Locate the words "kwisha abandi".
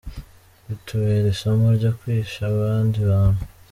1.99-2.97